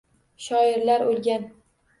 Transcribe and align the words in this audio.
Shoirlar 0.45 1.05
o’lgan. 1.11 1.47